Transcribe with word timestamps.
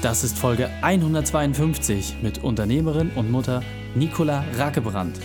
Das 0.00 0.22
ist 0.22 0.38
Folge 0.38 0.70
152 0.82 2.18
mit 2.22 2.44
Unternehmerin 2.44 3.10
und 3.16 3.32
Mutter 3.32 3.64
Nicola 3.96 4.44
Rackebrand. 4.56 5.18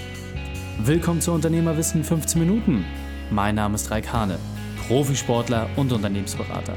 Willkommen 0.79 1.22
zu 1.22 1.32
Unternehmerwissen 1.32 2.01
in 2.01 2.03
15 2.03 2.42
Minuten. 2.42 2.83
Mein 3.30 3.54
Name 3.54 3.75
ist 3.75 3.92
Raik 3.92 4.12
Hane, 4.12 4.40
Profisportler 4.88 5.70
und 5.75 5.92
Unternehmensberater. 5.92 6.75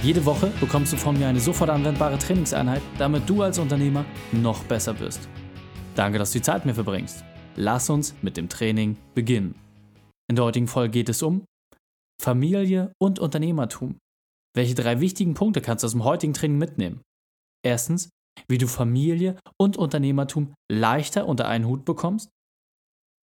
Jede 0.00 0.24
Woche 0.24 0.52
bekommst 0.60 0.92
du 0.92 0.96
von 0.96 1.18
mir 1.18 1.26
eine 1.26 1.40
sofort 1.40 1.70
anwendbare 1.70 2.18
Trainingseinheit, 2.18 2.82
damit 2.98 3.28
du 3.28 3.42
als 3.42 3.58
Unternehmer 3.58 4.04
noch 4.30 4.62
besser 4.62 4.94
bist. 4.94 5.28
Danke, 5.96 6.20
dass 6.20 6.30
du 6.30 6.38
die 6.38 6.44
Zeit 6.44 6.64
mir 6.64 6.74
verbringst. 6.74 7.24
Lass 7.56 7.90
uns 7.90 8.14
mit 8.22 8.36
dem 8.36 8.48
Training 8.48 8.96
beginnen. 9.16 9.56
In 10.28 10.36
der 10.36 10.44
heutigen 10.44 10.68
Folge 10.68 10.92
geht 10.92 11.08
es 11.08 11.20
um 11.20 11.42
Familie 12.22 12.92
und 13.00 13.18
Unternehmertum. 13.18 13.96
Welche 14.54 14.76
drei 14.76 15.00
wichtigen 15.00 15.34
Punkte 15.34 15.60
kannst 15.60 15.82
du 15.82 15.86
aus 15.86 15.92
dem 15.92 16.04
heutigen 16.04 16.32
Training 16.32 16.58
mitnehmen? 16.58 17.00
Erstens, 17.64 18.10
wie 18.48 18.58
du 18.58 18.66
Familie 18.66 19.38
und 19.58 19.76
Unternehmertum 19.76 20.54
leichter 20.70 21.26
unter 21.26 21.48
einen 21.48 21.66
Hut 21.66 21.84
bekommst. 21.84 22.30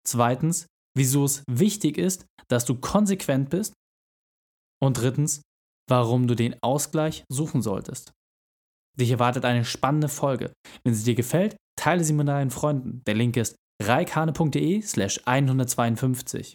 Zweitens, 0.07 0.67
wieso 0.97 1.25
es 1.25 1.45
wichtig 1.49 1.99
ist, 1.99 2.27
dass 2.49 2.65
du 2.65 2.75
konsequent 2.75 3.51
bist. 3.51 3.75
Und 4.83 4.99
drittens, 4.99 5.43
warum 5.89 6.27
du 6.27 6.35
den 6.35 6.57
Ausgleich 6.63 7.25
suchen 7.29 7.63
solltest. 7.63 8.13
Dich 8.99 9.11
erwartet 9.11 9.45
eine 9.45 9.65
spannende 9.65 10.09
Folge. 10.09 10.53
Wenn 10.85 10.95
sie 10.95 11.05
dir 11.05 11.15
gefällt, 11.15 11.57
teile 11.77 12.05
sie 12.05 12.13
mit 12.13 12.29
deinen 12.29 12.51
Freunden. 12.51 13.03
Der 13.07 13.15
Link 13.15 13.37
ist 13.37 13.57
reikane.de 13.83 14.83
slash 14.83 15.21
152. 15.25 16.55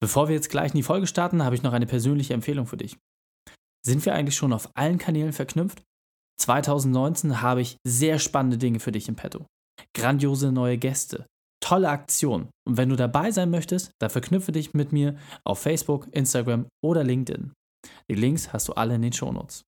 Bevor 0.00 0.28
wir 0.28 0.34
jetzt 0.34 0.50
gleich 0.50 0.72
in 0.72 0.76
die 0.76 0.82
Folge 0.82 1.06
starten, 1.06 1.42
habe 1.42 1.54
ich 1.54 1.62
noch 1.62 1.72
eine 1.72 1.86
persönliche 1.86 2.34
Empfehlung 2.34 2.66
für 2.66 2.76
dich. 2.76 2.98
Sind 3.84 4.04
wir 4.04 4.14
eigentlich 4.14 4.36
schon 4.36 4.52
auf 4.52 4.68
allen 4.74 4.98
Kanälen 4.98 5.32
verknüpft? 5.32 5.82
2019 6.38 7.42
habe 7.42 7.62
ich 7.62 7.76
sehr 7.86 8.18
spannende 8.18 8.58
Dinge 8.58 8.80
für 8.80 8.92
dich 8.92 9.08
im 9.08 9.16
Petto. 9.16 9.46
Grandiose 9.94 10.52
neue 10.52 10.78
Gäste, 10.78 11.26
tolle 11.60 11.88
Aktionen. 11.88 12.48
Und 12.66 12.76
wenn 12.76 12.88
du 12.88 12.96
dabei 12.96 13.30
sein 13.30 13.50
möchtest, 13.50 13.90
dann 14.00 14.10
verknüpfe 14.10 14.52
dich 14.52 14.74
mit 14.74 14.92
mir 14.92 15.16
auf 15.44 15.58
Facebook, 15.60 16.06
Instagram 16.12 16.66
oder 16.84 17.04
LinkedIn. 17.04 17.52
Die 18.10 18.14
Links 18.14 18.52
hast 18.52 18.68
du 18.68 18.72
alle 18.74 18.94
in 18.94 19.02
den 19.02 19.12
Shownotes. 19.12 19.62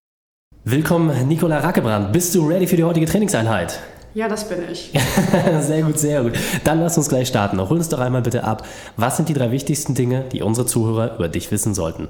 Willkommen, 0.65 1.29
Nicola 1.29 1.61
Rackebrand. 1.61 2.13
Bist 2.13 2.35
du 2.35 2.47
ready 2.47 2.67
für 2.67 2.77
die 2.77 2.85
heutige 2.85 3.07
Trainingseinheit? 3.07 3.81
Ja, 4.15 4.29
das 4.29 4.49
bin 4.49 4.59
ich. 4.71 4.93
sehr 5.61 5.83
gut, 5.83 5.99
sehr 5.99 6.23
gut. 6.23 6.33
Dann 6.65 6.81
lass 6.81 6.99
uns 6.99 7.09
gleich 7.09 7.29
starten. 7.29 7.61
Hol 7.61 7.77
uns 7.77 7.89
doch 7.89 8.01
einmal 8.01 8.23
bitte 8.23 8.45
ab. 8.45 8.67
Was 8.97 9.17
sind 9.17 9.29
die 9.29 9.35
drei 9.35 9.51
wichtigsten 9.51 9.95
Dinge, 9.95 10.25
die 10.33 10.43
unsere 10.43 10.67
Zuhörer 10.67 11.15
über 11.15 11.29
dich 11.29 11.51
wissen 11.51 11.75
sollten? 11.75 12.09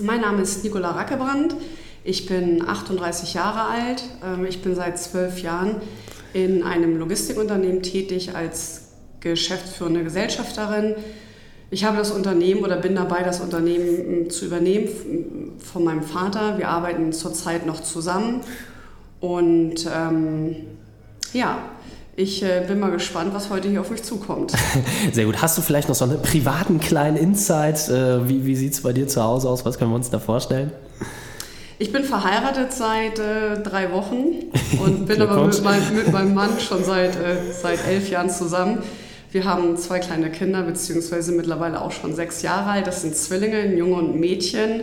Mein 0.00 0.22
Name 0.22 0.42
ist 0.42 0.64
Nicola 0.64 0.90
Rackebrand. 0.90 1.54
Ich 2.06 2.26
bin 2.26 2.62
38 2.68 3.32
Jahre 3.32 3.62
alt. 3.62 4.04
Ähm, 4.22 4.44
ich 4.44 4.60
bin 4.60 4.74
seit 4.74 4.98
zwölf 4.98 5.40
Jahren 5.42 5.76
in 6.34 6.62
einem 6.62 6.98
Logistikunternehmen 6.98 7.82
tätig 7.82 8.34
als 8.34 8.88
geschäftsführende 9.20 10.04
Gesellschafterin. 10.04 10.96
Ich 11.70 11.84
habe 11.84 11.96
das 11.96 12.10
Unternehmen 12.10 12.62
oder 12.62 12.76
bin 12.76 12.94
dabei, 12.94 13.22
das 13.22 13.40
Unternehmen 13.40 14.28
zu 14.28 14.44
übernehmen 14.44 15.56
von 15.58 15.82
meinem 15.82 16.02
Vater. 16.02 16.58
Wir 16.58 16.68
arbeiten 16.68 17.12
zurzeit 17.12 17.64
noch 17.64 17.80
zusammen. 17.80 18.42
Und 19.20 19.88
ähm, 19.92 20.56
ja, 21.32 21.58
ich 22.16 22.42
äh, 22.42 22.64
bin 22.68 22.80
mal 22.80 22.90
gespannt, 22.90 23.32
was 23.32 23.48
heute 23.48 23.70
hier 23.70 23.80
auf 23.80 23.90
mich 23.90 24.02
zukommt. 24.02 24.52
Sehr 25.12 25.24
gut. 25.24 25.40
Hast 25.40 25.56
du 25.56 25.62
vielleicht 25.62 25.88
noch 25.88 25.94
so 25.94 26.04
einen 26.04 26.20
privaten 26.20 26.80
kleinen 26.80 27.16
Insight? 27.16 27.88
Äh, 27.88 28.28
wie 28.28 28.44
wie 28.44 28.56
sieht 28.56 28.74
es 28.74 28.82
bei 28.82 28.92
dir 28.92 29.08
zu 29.08 29.22
Hause 29.22 29.48
aus? 29.48 29.64
Was 29.64 29.78
können 29.78 29.90
wir 29.90 29.96
uns 29.96 30.10
da 30.10 30.18
vorstellen? 30.18 30.70
Ich 31.78 31.92
bin 31.92 32.04
verheiratet 32.04 32.72
seit 32.72 33.18
äh, 33.18 33.60
drei 33.60 33.90
Wochen 33.90 34.50
und 34.80 35.06
bin 35.06 35.20
aber 35.22 35.44
mit, 35.44 35.62
mein, 35.64 35.94
mit, 35.94 36.12
meinem 36.12 36.34
Mann 36.34 36.60
schon 36.60 36.84
seit, 36.84 37.16
äh, 37.16 37.52
seit 37.52 37.84
elf 37.86 38.08
Jahren 38.10 38.30
zusammen. 38.30 38.78
Wir 39.32 39.44
haben 39.44 39.76
zwei 39.76 39.98
kleine 39.98 40.30
Kinder, 40.30 40.62
beziehungsweise 40.62 41.32
mittlerweile 41.32 41.80
auch 41.80 41.90
schon 41.90 42.14
sechs 42.14 42.42
Jahre 42.42 42.70
alt. 42.70 42.86
Das 42.86 43.02
sind 43.02 43.16
Zwillinge, 43.16 43.56
ein 43.56 43.76
Junge 43.76 43.96
und 43.96 44.14
ein 44.14 44.20
Mädchen. 44.20 44.82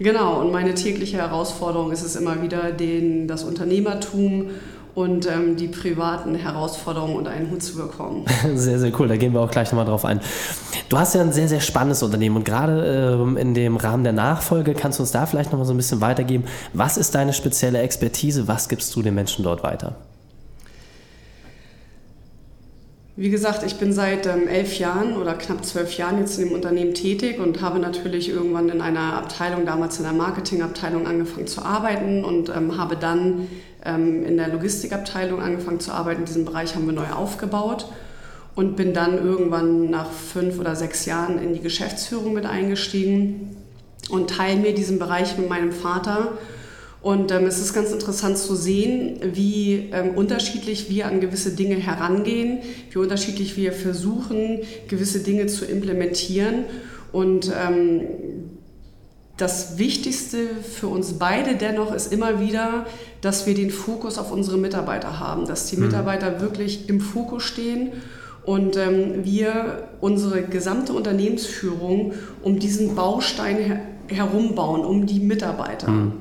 Genau, 0.00 0.40
und 0.40 0.50
meine 0.50 0.74
tägliche 0.74 1.18
Herausforderung 1.18 1.92
ist 1.92 2.02
es 2.02 2.16
immer 2.16 2.42
wieder, 2.42 2.72
den, 2.72 3.28
das 3.28 3.44
Unternehmertum 3.44 4.50
und 4.94 5.26
ähm, 5.26 5.56
die 5.56 5.68
privaten 5.68 6.34
Herausforderungen 6.34 7.16
unter 7.16 7.30
einen 7.30 7.50
Hut 7.50 7.62
zu 7.62 7.76
bekommen. 7.76 8.24
Sehr, 8.54 8.78
sehr 8.78 8.92
cool, 9.00 9.08
da 9.08 9.16
gehen 9.16 9.32
wir 9.32 9.40
auch 9.40 9.50
gleich 9.50 9.70
nochmal 9.72 9.86
drauf 9.86 10.04
ein. 10.04 10.20
Du 10.88 10.98
hast 10.98 11.14
ja 11.14 11.22
ein 11.22 11.32
sehr, 11.32 11.48
sehr 11.48 11.60
spannendes 11.60 12.02
Unternehmen 12.02 12.36
und 12.36 12.44
gerade 12.44 13.18
ähm, 13.20 13.36
in 13.36 13.54
dem 13.54 13.76
Rahmen 13.76 14.04
der 14.04 14.12
Nachfolge 14.12 14.74
kannst 14.74 14.98
du 14.98 15.02
uns 15.02 15.10
da 15.10 15.26
vielleicht 15.26 15.50
nochmal 15.50 15.66
so 15.66 15.74
ein 15.74 15.76
bisschen 15.76 16.00
weitergeben. 16.00 16.44
Was 16.72 16.96
ist 16.96 17.14
deine 17.14 17.32
spezielle 17.32 17.80
Expertise? 17.80 18.46
Was 18.46 18.68
gibst 18.68 18.94
du 18.94 19.02
den 19.02 19.14
Menschen 19.14 19.42
dort 19.42 19.62
weiter? 19.62 19.96
Wie 23.16 23.30
gesagt, 23.30 23.62
ich 23.64 23.76
bin 23.76 23.92
seit 23.92 24.26
ähm, 24.26 24.48
elf 24.48 24.76
Jahren 24.78 25.16
oder 25.16 25.34
knapp 25.34 25.64
zwölf 25.64 25.96
Jahren 25.96 26.18
jetzt 26.18 26.36
in 26.36 26.48
dem 26.48 26.54
Unternehmen 26.54 26.94
tätig 26.94 27.38
und 27.38 27.62
habe 27.62 27.78
natürlich 27.78 28.28
irgendwann 28.28 28.68
in 28.68 28.80
einer 28.80 29.14
Abteilung, 29.14 29.64
damals 29.64 29.98
in 29.98 30.02
der 30.02 30.12
Marketingabteilung, 30.12 31.06
angefangen 31.06 31.46
zu 31.46 31.62
arbeiten 31.62 32.24
und 32.24 32.48
ähm, 32.48 32.76
habe 32.76 32.96
dann 32.96 33.46
in 33.84 34.36
der 34.36 34.48
Logistikabteilung 34.48 35.40
angefangen 35.40 35.80
zu 35.80 35.92
arbeiten. 35.92 36.24
Diesen 36.24 36.44
Bereich 36.44 36.74
haben 36.74 36.86
wir 36.86 36.94
neu 36.94 37.10
aufgebaut 37.14 37.86
und 38.54 38.76
bin 38.76 38.94
dann 38.94 39.18
irgendwann 39.18 39.90
nach 39.90 40.10
fünf 40.10 40.58
oder 40.58 40.74
sechs 40.74 41.04
Jahren 41.04 41.38
in 41.38 41.52
die 41.52 41.60
Geschäftsführung 41.60 42.32
mit 42.32 42.46
eingestiegen 42.46 43.56
und 44.08 44.30
teile 44.30 44.60
mir 44.60 44.74
diesen 44.74 44.98
Bereich 44.98 45.36
mit 45.36 45.48
meinem 45.48 45.72
Vater 45.72 46.32
und 47.04 47.30
ähm, 47.32 47.44
es 47.44 47.58
ist 47.58 47.74
ganz 47.74 47.92
interessant 47.92 48.38
zu 48.38 48.54
sehen, 48.54 49.18
wie 49.34 49.90
ähm, 49.92 50.12
unterschiedlich 50.16 50.88
wir 50.88 51.04
an 51.06 51.20
gewisse 51.20 51.50
Dinge 51.50 51.74
herangehen, 51.74 52.60
wie 52.90 52.98
unterschiedlich 52.98 53.58
wir 53.58 53.72
versuchen, 53.72 54.60
gewisse 54.88 55.18
Dinge 55.18 55.44
zu 55.44 55.66
implementieren. 55.66 56.64
Und 57.12 57.52
ähm, 57.54 58.00
das 59.36 59.78
Wichtigste 59.78 60.46
für 60.62 60.86
uns 60.86 61.14
beide 61.14 61.56
dennoch 61.56 61.92
ist 61.92 62.12
immer 62.12 62.40
wieder, 62.40 62.86
dass 63.20 63.46
wir 63.46 63.54
den 63.54 63.70
Fokus 63.70 64.18
auf 64.18 64.30
unsere 64.30 64.58
Mitarbeiter 64.58 65.18
haben, 65.18 65.46
dass 65.46 65.66
die 65.66 65.76
mhm. 65.76 65.86
Mitarbeiter 65.86 66.40
wirklich 66.40 66.88
im 66.88 67.00
Fokus 67.00 67.42
stehen 67.42 67.92
und 68.44 68.76
ähm, 68.76 69.24
wir 69.24 69.88
unsere 70.00 70.42
gesamte 70.42 70.92
Unternehmensführung 70.92 72.12
um 72.42 72.58
diesen 72.58 72.94
Baustein 72.94 73.56
her 73.56 73.80
herumbauen, 74.06 74.84
um 74.84 75.06
die 75.06 75.18
Mitarbeiter. 75.18 75.90
Mhm. 75.90 76.12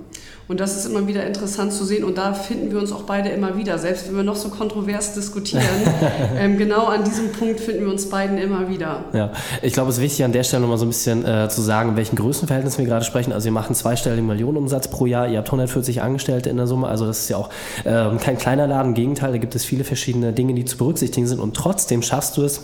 Und 0.47 0.59
das 0.59 0.75
ist 0.75 0.85
immer 0.85 1.07
wieder 1.07 1.25
interessant 1.25 1.71
zu 1.71 1.85
sehen 1.85 2.03
und 2.03 2.17
da 2.17 2.33
finden 2.33 2.71
wir 2.71 2.79
uns 2.79 2.91
auch 2.91 3.03
beide 3.03 3.29
immer 3.29 3.57
wieder, 3.57 3.77
selbst 3.77 4.07
wenn 4.07 4.15
wir 4.17 4.23
noch 4.23 4.35
so 4.35 4.49
kontrovers 4.49 5.13
diskutieren. 5.13 5.63
ähm, 6.37 6.57
genau 6.57 6.85
an 6.85 7.03
diesem 7.03 7.31
Punkt 7.31 7.61
finden 7.61 7.85
wir 7.85 7.91
uns 7.91 8.09
beiden 8.09 8.37
immer 8.37 8.69
wieder. 8.69 9.05
Ja, 9.13 9.31
ich 9.61 9.73
glaube, 9.73 9.89
es 9.89 9.97
ist 9.97 10.03
wichtig 10.03 10.25
an 10.25 10.33
der 10.33 10.43
Stelle 10.43 10.61
nochmal 10.61 10.77
so 10.77 10.85
ein 10.85 10.89
bisschen 10.89 11.25
äh, 11.25 11.47
zu 11.49 11.61
sagen, 11.61 11.91
in 11.91 11.95
welchen 11.95 12.17
Größenverhältnissen 12.17 12.79
wir 12.79 12.89
gerade 12.89 13.05
sprechen. 13.05 13.31
Also, 13.31 13.45
wir 13.45 13.51
machen 13.53 13.73
zweistelligen 13.73 14.27
Millionenumsatz 14.27 14.89
pro 14.89 15.05
Jahr, 15.05 15.29
ihr 15.29 15.37
habt 15.37 15.47
140 15.47 16.01
Angestellte 16.01 16.49
in 16.49 16.57
der 16.57 16.67
Summe, 16.67 16.87
also 16.87 17.05
das 17.05 17.19
ist 17.19 17.29
ja 17.29 17.37
auch 17.37 17.49
äh, 17.85 18.09
kein 18.17 18.37
kleiner 18.37 18.67
Laden. 18.67 18.89
Im 18.89 18.95
Gegenteil, 18.95 19.31
da 19.31 19.37
gibt 19.37 19.55
es 19.55 19.63
viele 19.63 19.85
verschiedene 19.85 20.33
Dinge, 20.33 20.53
die 20.53 20.65
zu 20.65 20.77
berücksichtigen 20.77 21.25
sind 21.25 21.39
und 21.39 21.55
trotzdem 21.55 22.01
schaffst 22.01 22.35
du 22.37 22.43
es, 22.43 22.61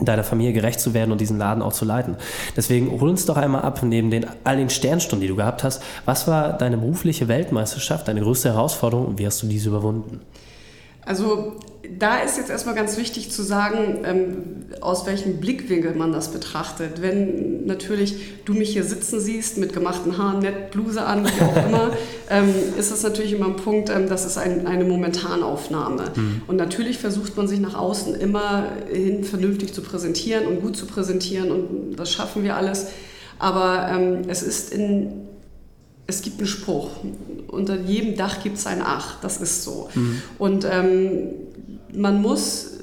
deiner 0.00 0.24
Familie 0.24 0.52
gerecht 0.52 0.80
zu 0.80 0.94
werden 0.94 1.12
und 1.12 1.20
diesen 1.20 1.38
Laden 1.38 1.62
auch 1.62 1.72
zu 1.72 1.84
leiten. 1.84 2.16
Deswegen 2.56 2.90
hol 3.00 3.08
uns 3.08 3.26
doch 3.26 3.36
einmal 3.36 3.62
ab, 3.62 3.82
neben 3.82 4.10
den, 4.10 4.26
all 4.44 4.56
den 4.56 4.70
Sternstunden, 4.70 5.22
die 5.22 5.28
du 5.28 5.36
gehabt 5.36 5.64
hast, 5.64 5.82
was 6.04 6.28
war 6.28 6.52
deine 6.52 6.76
berufliche 6.76 7.28
Weltmeisterschaft, 7.28 8.08
deine 8.08 8.20
größte 8.20 8.50
Herausforderung 8.50 9.06
und 9.06 9.18
wie 9.18 9.26
hast 9.26 9.42
du 9.42 9.46
diese 9.46 9.68
überwunden? 9.68 10.20
Also 11.06 11.56
da 11.98 12.18
ist 12.18 12.36
jetzt 12.36 12.50
erstmal 12.50 12.74
ganz 12.74 12.96
wichtig 12.98 13.30
zu 13.30 13.42
sagen, 13.42 14.00
ähm, 14.04 14.36
aus 14.80 15.06
welchem 15.06 15.38
Blickwinkel 15.38 15.94
man 15.94 16.12
das 16.12 16.32
betrachtet. 16.32 17.00
Wenn 17.00 17.64
natürlich 17.64 18.16
du 18.44 18.54
mich 18.54 18.70
hier 18.70 18.82
sitzen 18.82 19.20
siehst 19.20 19.56
mit 19.56 19.72
gemachten 19.72 20.18
Haaren, 20.18 20.40
nett 20.40 20.72
Bluse 20.72 21.04
an, 21.04 21.24
wie 21.24 21.42
auch 21.42 21.66
immer, 21.66 21.92
ähm, 22.30 22.52
ist 22.76 22.90
das 22.90 23.04
natürlich 23.04 23.32
immer 23.32 23.46
ein 23.46 23.56
Punkt, 23.56 23.88
ähm, 23.88 24.08
das 24.08 24.26
ist 24.26 24.36
ein, 24.36 24.66
eine 24.66 24.84
Momentanaufnahme. 24.84 26.04
Mhm. 26.14 26.42
Und 26.48 26.56
natürlich 26.56 26.98
versucht 26.98 27.36
man 27.36 27.46
sich 27.46 27.60
nach 27.60 27.74
außen 27.74 28.16
immer 28.16 28.72
hin 28.92 29.22
vernünftig 29.22 29.72
zu 29.72 29.82
präsentieren 29.82 30.46
und 30.46 30.60
gut 30.60 30.76
zu 30.76 30.86
präsentieren 30.86 31.52
und 31.52 31.96
das 31.96 32.12
schaffen 32.12 32.42
wir 32.42 32.56
alles. 32.56 32.88
Aber 33.38 33.88
ähm, 33.90 34.22
es 34.28 34.42
ist 34.42 34.72
in 34.72 35.26
es 36.06 36.22
gibt 36.22 36.38
einen 36.38 36.46
Spruch, 36.46 36.90
unter 37.48 37.80
jedem 37.80 38.16
Dach 38.16 38.42
gibt 38.42 38.58
es 38.58 38.66
ein 38.66 38.80
Ach, 38.84 39.20
das 39.20 39.38
ist 39.38 39.64
so. 39.64 39.88
Mhm. 39.94 40.22
Und 40.38 40.66
ähm, 40.70 41.28
man 41.92 42.22
muss, 42.22 42.78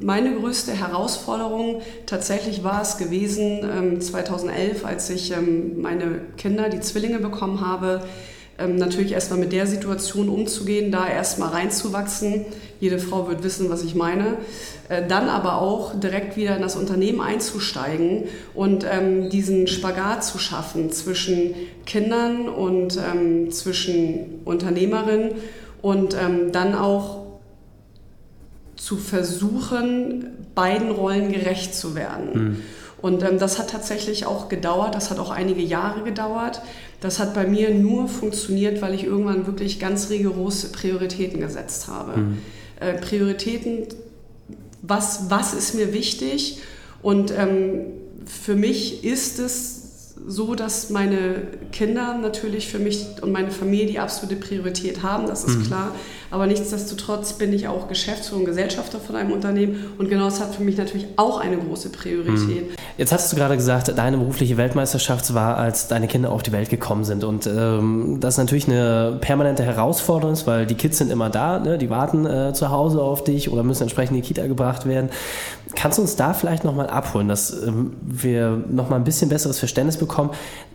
meine 0.00 0.34
größte 0.34 0.72
Herausforderung 0.72 1.82
tatsächlich 2.06 2.62
war 2.62 2.82
es 2.82 2.96
gewesen, 2.96 3.60
ähm, 3.62 4.00
2011, 4.00 4.84
als 4.84 5.10
ich 5.10 5.32
ähm, 5.32 5.80
meine 5.80 6.20
Kinder, 6.36 6.68
die 6.68 6.80
Zwillinge 6.80 7.18
bekommen 7.18 7.60
habe, 7.60 8.02
ähm, 8.60 8.76
natürlich 8.76 9.12
erstmal 9.12 9.38
mit 9.38 9.52
der 9.52 9.66
Situation 9.66 10.28
umzugehen, 10.28 10.92
da 10.92 11.08
erstmal 11.08 11.50
reinzuwachsen. 11.50 12.44
Jede 12.78 12.98
Frau 12.98 13.28
wird 13.28 13.42
wissen, 13.42 13.70
was 13.70 13.82
ich 13.82 13.94
meine. 13.94 14.38
Äh, 14.88 15.06
dann 15.06 15.28
aber 15.28 15.60
auch 15.60 15.98
direkt 15.98 16.36
wieder 16.36 16.56
in 16.56 16.62
das 16.62 16.76
Unternehmen 16.76 17.20
einzusteigen 17.20 18.24
und 18.54 18.84
ähm, 18.90 19.30
diesen 19.30 19.66
Spagat 19.66 20.24
zu 20.24 20.38
schaffen 20.38 20.90
zwischen 20.92 21.54
Kindern 21.86 22.48
und 22.48 22.98
ähm, 22.98 23.50
zwischen 23.50 24.40
Unternehmerin 24.44 25.32
und 25.82 26.14
ähm, 26.14 26.52
dann 26.52 26.74
auch 26.74 27.26
zu 28.76 28.96
versuchen, 28.96 30.26
beiden 30.54 30.90
Rollen 30.90 31.32
gerecht 31.32 31.74
zu 31.74 31.94
werden. 31.94 32.28
Mhm. 32.32 32.56
Und 33.02 33.22
ähm, 33.22 33.38
das 33.38 33.58
hat 33.58 33.70
tatsächlich 33.70 34.26
auch 34.26 34.48
gedauert, 34.48 34.94
das 34.94 35.10
hat 35.10 35.18
auch 35.18 35.30
einige 35.30 35.62
Jahre 35.62 36.02
gedauert. 36.02 36.60
Das 37.00 37.18
hat 37.18 37.34
bei 37.34 37.46
mir 37.46 37.70
nur 37.74 38.08
funktioniert, 38.08 38.82
weil 38.82 38.94
ich 38.94 39.04
irgendwann 39.04 39.46
wirklich 39.46 39.80
ganz 39.80 40.10
rigorose 40.10 40.70
Prioritäten 40.70 41.40
gesetzt 41.40 41.88
habe. 41.88 42.20
Mhm. 42.20 42.38
Äh, 42.78 42.94
Prioritäten, 42.94 43.86
was, 44.82 45.30
was 45.30 45.54
ist 45.54 45.74
mir 45.74 45.92
wichtig? 45.92 46.60
Und 47.02 47.32
ähm, 47.36 47.86
für 48.26 48.54
mich 48.54 49.04
ist 49.04 49.38
es 49.38 49.80
so, 50.26 50.54
dass 50.54 50.90
meine 50.90 51.42
Kinder 51.72 52.18
natürlich 52.18 52.68
für 52.68 52.78
mich 52.78 53.06
und 53.22 53.32
meine 53.32 53.50
Familie 53.50 53.86
die 53.86 53.98
absolute 53.98 54.36
Priorität 54.36 55.02
haben, 55.02 55.26
das 55.26 55.44
ist 55.44 55.58
mhm. 55.58 55.66
klar. 55.66 55.94
Aber 56.30 56.46
nichtsdestotrotz 56.46 57.32
bin 57.34 57.52
ich 57.52 57.68
auch 57.68 57.88
Geschäftsführer 57.88 58.40
und 58.40 58.46
Gesellschafter 58.46 59.00
von 59.00 59.16
einem 59.16 59.32
Unternehmen 59.32 59.92
und 59.98 60.08
genau 60.08 60.26
das 60.26 60.40
hat 60.40 60.54
für 60.54 60.62
mich 60.62 60.76
natürlich 60.76 61.06
auch 61.16 61.40
eine 61.40 61.58
große 61.58 61.90
Priorität. 61.90 62.70
Mhm. 62.70 62.74
Jetzt 62.96 63.12
hast 63.12 63.32
du 63.32 63.36
gerade 63.36 63.56
gesagt, 63.56 63.96
deine 63.96 64.18
berufliche 64.18 64.56
Weltmeisterschaft 64.56 65.32
war, 65.34 65.56
als 65.56 65.88
deine 65.88 66.06
Kinder 66.06 66.30
auf 66.30 66.42
die 66.42 66.52
Welt 66.52 66.68
gekommen 66.68 67.04
sind. 67.04 67.24
Und 67.24 67.46
ähm, 67.46 68.18
das 68.20 68.34
ist 68.34 68.38
natürlich 68.38 68.68
eine 68.68 69.18
permanente 69.20 69.64
Herausforderung, 69.64 70.36
weil 70.44 70.66
die 70.66 70.74
Kids 70.74 70.98
sind 70.98 71.10
immer 71.10 71.30
da, 71.30 71.58
ne? 71.58 71.78
die 71.78 71.90
warten 71.90 72.26
äh, 72.26 72.52
zu 72.52 72.70
Hause 72.70 73.00
auf 73.02 73.24
dich 73.24 73.50
oder 73.50 73.62
müssen 73.62 73.84
entsprechend 73.84 74.16
in 74.16 74.22
die 74.22 74.28
Kita 74.28 74.46
gebracht 74.46 74.86
werden. 74.86 75.10
Kannst 75.74 75.98
du 75.98 76.02
uns 76.02 76.16
da 76.16 76.34
vielleicht 76.34 76.64
nochmal 76.64 76.88
abholen, 76.88 77.28
dass 77.28 77.50
ähm, 77.62 77.94
wir 78.02 78.62
nochmal 78.68 78.98
ein 78.98 79.04
bisschen 79.04 79.28
besseres 79.28 79.58
Verständnis 79.58 79.96
bekommen? 79.96 80.30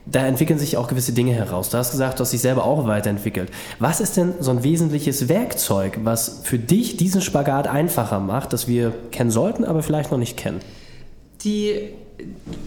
Da 0.05 0.25
entwickeln 0.25 0.59
sich 0.59 0.77
auch 0.77 0.87
gewisse 0.87 1.13
Dinge 1.13 1.33
heraus. 1.33 1.69
Du 1.69 1.77
hast 1.77 1.91
gesagt, 1.91 2.19
du 2.19 2.21
hast 2.21 2.31
dich 2.31 2.41
selber 2.41 2.63
auch 2.63 2.85
weiterentwickelt. 2.87 3.51
Was 3.79 3.99
ist 3.99 4.17
denn 4.17 4.33
so 4.39 4.51
ein 4.51 4.63
wesentliches 4.63 5.29
Werkzeug, 5.29 5.99
was 6.03 6.41
für 6.43 6.59
dich 6.59 6.97
diesen 6.97 7.21
Spagat 7.21 7.67
einfacher 7.67 8.19
macht, 8.19 8.53
das 8.53 8.67
wir 8.67 8.93
kennen 9.11 9.31
sollten, 9.31 9.65
aber 9.65 9.81
vielleicht 9.81 10.11
noch 10.11 10.19
nicht 10.19 10.37
kennen? 10.37 10.59
Die 11.43 11.89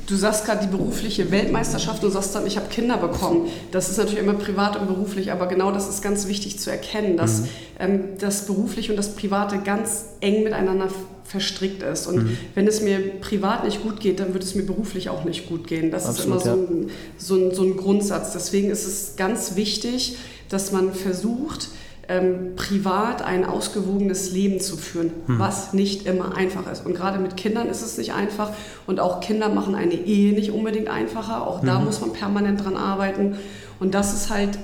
du 0.07 0.17
sagst 0.17 0.45
gerade 0.45 0.67
die 0.67 0.71
berufliche 0.71 1.31
Weltmeisterschaft 1.31 2.03
und 2.05 2.11
sagst 2.11 2.35
dann, 2.35 2.47
ich 2.47 2.57
habe 2.57 2.69
Kinder 2.69 2.97
bekommen. 2.97 3.49
Das 3.71 3.91
ist 3.91 3.99
natürlich 3.99 4.21
immer 4.21 4.35
privat 4.35 4.77
und 4.79 4.87
beruflich, 4.87 5.33
aber 5.33 5.47
genau 5.47 5.71
das 5.71 5.89
ist 5.89 6.03
ganz 6.03 6.29
wichtig 6.29 6.59
zu 6.59 6.71
erkennen, 6.71 7.17
dass 7.17 7.41
mhm. 7.41 7.49
ähm, 7.79 8.01
das 8.19 8.47
berufliche 8.47 8.93
und 8.93 8.97
das 8.97 9.15
private 9.15 9.59
ganz 9.59 10.07
eng 10.21 10.45
miteinander 10.45 10.89
verstrickt 11.25 11.83
ist. 11.83 12.07
Und 12.07 12.25
mhm. 12.25 12.39
wenn 12.55 12.67
es 12.67 12.81
mir 12.81 12.99
privat 13.21 13.65
nicht 13.65 13.83
gut 13.83 14.01
geht, 14.01 14.19
dann 14.21 14.33
wird 14.33 14.43
es 14.43 14.55
mir 14.55 14.65
beruflich 14.65 15.11
auch 15.11 15.25
nicht 15.25 15.49
gut 15.49 15.67
gehen. 15.67 15.91
Das 15.91 16.07
Absolut, 16.07 16.39
ist 16.39 16.47
immer 16.47 16.57
so 16.57 16.63
ein, 16.63 16.91
so, 17.19 17.35
ein, 17.37 17.55
so 17.55 17.63
ein 17.63 17.77
Grundsatz. 17.77 18.33
Deswegen 18.33 18.71
ist 18.71 18.87
es 18.87 19.17
ganz 19.17 19.55
wichtig, 19.57 20.17
dass 20.49 20.73
man 20.73 20.95
versucht, 20.95 21.69
ähm, 22.09 22.57
privat 22.57 23.23
ein 23.23 23.45
ausgewogenes 23.45 24.33
Leben 24.33 24.61
zu 24.61 24.77
führen, 24.77 25.13
hm. 25.27 25.39
was 25.39 25.73
nicht 25.75 26.07
immer 26.07 26.37
einfach 26.37 26.71
ist. 26.71 26.85
Und 26.85 26.95
gerade 26.95 27.19
mit 27.19 27.37
Kindern 27.37 27.69
ist 27.69 27.83
es 27.83 27.99
nicht 27.99 28.15
einfach. 28.15 28.53
Und 28.87 28.99
auch 28.99 29.21
Kinder 29.21 29.49
machen 29.49 29.75
eine 29.75 29.95
Ehe 29.95 30.33
nicht 30.33 30.51
unbedingt 30.51 30.89
einfacher. 30.89 31.47
Auch 31.47 31.61
da 31.61 31.79
hm. 31.79 31.85
muss 31.85 32.01
man 32.01 32.13
permanent 32.13 32.65
dran 32.65 32.77
arbeiten. 32.77 33.37
Und 33.79 33.95
das 33.95 34.15
ist 34.15 34.31
halt 34.31 34.59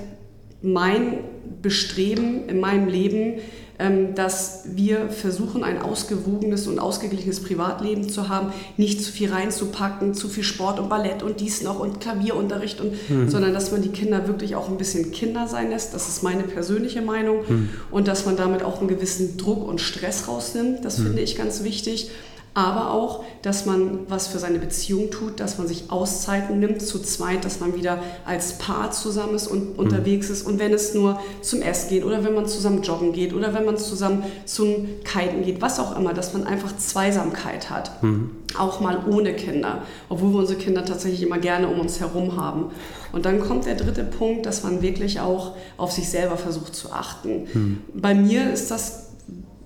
mein 0.61 1.19
Bestreben 1.61 2.49
in 2.49 2.59
meinem 2.59 2.87
Leben, 2.87 3.35
dass 3.77 4.61
wir 4.65 5.09
versuchen, 5.09 5.63
ein 5.63 5.81
ausgewogenes 5.81 6.67
und 6.67 6.79
ausgeglichenes 6.79 7.41
Privatleben 7.41 8.07
zu 8.07 8.29
haben, 8.29 8.53
nicht 8.77 9.03
zu 9.03 9.11
viel 9.11 9.31
reinzupacken, 9.31 10.13
zu 10.13 10.29
viel 10.29 10.43
Sport 10.45 10.79
und 10.79 10.87
Ballett 10.87 11.23
und 11.23 11.41
dies 11.41 11.61
noch 11.61 11.79
und 11.79 11.99
Klavierunterricht, 11.99 12.79
und, 12.79 12.93
mhm. 13.09 13.29
sondern 13.29 13.53
dass 13.53 13.73
man 13.73 13.81
die 13.81 13.89
Kinder 13.89 14.27
wirklich 14.27 14.55
auch 14.55 14.69
ein 14.69 14.77
bisschen 14.77 15.11
Kinder 15.11 15.47
sein 15.47 15.71
lässt. 15.71 15.93
Das 15.93 16.07
ist 16.07 16.23
meine 16.23 16.43
persönliche 16.43 17.01
Meinung. 17.01 17.39
Mhm. 17.47 17.69
Und 17.91 18.07
dass 18.07 18.25
man 18.25 18.37
damit 18.37 18.63
auch 18.63 18.79
einen 18.79 18.87
gewissen 18.87 19.37
Druck 19.37 19.67
und 19.67 19.81
Stress 19.81 20.29
rausnimmt. 20.29 20.85
Das 20.85 20.97
mhm. 20.97 21.07
finde 21.07 21.21
ich 21.23 21.35
ganz 21.35 21.63
wichtig 21.63 22.11
aber 22.55 22.91
auch, 22.91 23.25
dass 23.41 23.65
man 23.65 23.99
was 24.07 24.27
für 24.27 24.39
seine 24.39 24.59
Beziehung 24.59 25.11
tut, 25.11 25.41
dass 25.41 25.57
man 25.57 25.67
sich 25.67 25.91
Auszeiten 25.91 26.57
nimmt 26.57 26.81
zu 26.81 26.99
zweit, 26.99 27.43
dass 27.43 27.59
man 27.59 27.75
wieder 27.75 27.99
als 28.25 28.57
Paar 28.57 28.91
zusammen 28.91 29.35
ist 29.35 29.47
und 29.47 29.73
mhm. 29.73 29.75
unterwegs 29.79 30.29
ist 30.29 30.47
und 30.47 30.57
wenn 30.57 30.73
es 30.73 30.93
nur 30.93 31.19
zum 31.41 31.61
Essen 31.61 31.89
geht 31.89 32.05
oder 32.05 32.23
wenn 32.23 32.33
man 32.33 32.47
zusammen 32.47 32.81
joggen 32.81 33.11
geht 33.11 33.33
oder 33.33 33.53
wenn 33.53 33.65
man 33.65 33.77
zusammen 33.77 34.23
zum 34.45 34.87
Kiten 35.03 35.43
geht, 35.43 35.61
was 35.61 35.81
auch 35.81 35.97
immer, 35.97 36.13
dass 36.13 36.31
man 36.31 36.47
einfach 36.47 36.75
Zweisamkeit 36.77 37.69
hat, 37.69 38.01
mhm. 38.01 38.31
auch 38.57 38.79
mal 38.79 39.03
ohne 39.05 39.33
Kinder, 39.33 39.81
obwohl 40.07 40.31
wir 40.31 40.39
unsere 40.39 40.57
Kinder 40.57 40.85
tatsächlich 40.85 41.23
immer 41.23 41.39
gerne 41.39 41.67
um 41.67 41.81
uns 41.81 41.99
herum 41.99 42.37
haben. 42.37 42.71
Und 43.11 43.25
dann 43.25 43.41
kommt 43.41 43.65
der 43.65 43.75
dritte 43.75 44.05
Punkt, 44.05 44.45
dass 44.45 44.63
man 44.63 44.81
wirklich 44.81 45.19
auch 45.19 45.55
auf 45.75 45.91
sich 45.91 46.09
selber 46.09 46.37
versucht 46.37 46.73
zu 46.73 46.93
achten. 46.93 47.47
Mhm. 47.53 47.81
Bei 47.93 48.15
mir 48.15 48.49
ist 48.51 48.71
das 48.71 49.04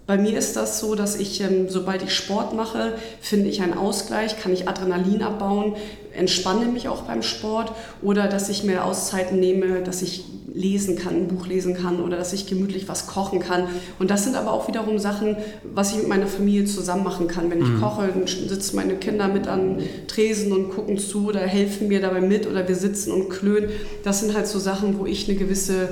bei 0.09 0.17
mir 0.17 0.35
ist 0.39 0.55
das 0.55 0.79
so, 0.79 0.95
dass 0.95 1.17
ich, 1.17 1.39
ähm, 1.39 1.69
sobald 1.69 2.01
ich 2.01 2.15
Sport 2.15 2.55
mache, 2.55 2.93
finde 3.21 3.47
ich 3.47 3.61
einen 3.61 3.75
Ausgleich, 3.75 4.39
kann 4.41 4.51
ich 4.51 4.67
Adrenalin 4.67 5.21
abbauen, 5.21 5.75
entspanne 6.17 6.65
mich 6.65 6.89
auch 6.89 7.03
beim 7.03 7.21
Sport 7.21 7.73
oder 8.01 8.27
dass 8.27 8.49
ich 8.49 8.63
mir 8.63 8.85
Auszeiten 8.85 9.39
nehme, 9.39 9.83
dass 9.83 10.01
ich 10.01 10.25
lesen 10.51 10.95
kann, 10.95 11.15
ein 11.15 11.27
Buch 11.27 11.45
lesen 11.45 11.75
kann 11.75 12.01
oder 12.01 12.17
dass 12.17 12.33
ich 12.33 12.47
gemütlich 12.47 12.89
was 12.89 13.05
kochen 13.05 13.39
kann. 13.39 13.67
Und 13.99 14.09
das 14.09 14.23
sind 14.23 14.35
aber 14.35 14.51
auch 14.51 14.67
wiederum 14.67 14.97
Sachen, 14.97 15.37
was 15.75 15.91
ich 15.91 15.97
mit 15.99 16.07
meiner 16.07 16.25
Familie 16.25 16.65
zusammen 16.65 17.03
machen 17.03 17.27
kann. 17.27 17.51
Wenn 17.51 17.61
ich 17.61 17.69
mhm. 17.69 17.79
koche, 17.79 18.07
dann 18.07 18.25
sitzen 18.25 18.77
meine 18.77 18.95
Kinder 18.95 19.27
mit 19.27 19.47
an 19.47 19.77
Tresen 20.07 20.51
und 20.51 20.71
gucken 20.71 20.97
zu 20.97 21.27
oder 21.27 21.41
helfen 21.41 21.87
mir 21.87 22.01
dabei 22.01 22.21
mit 22.21 22.47
oder 22.47 22.67
wir 22.67 22.75
sitzen 22.75 23.11
und 23.11 23.29
klönen. 23.29 23.69
Das 24.03 24.21
sind 24.21 24.35
halt 24.35 24.47
so 24.47 24.57
Sachen, 24.57 24.97
wo 24.97 25.05
ich 25.05 25.29
eine 25.29 25.37
gewisse 25.37 25.89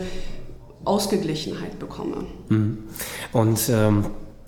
Ausgeglichenheit 0.88 1.80
bekomme. 1.80 2.26
Mhm. 2.50 2.80
Und 3.34 3.70
ähm, 3.70 4.06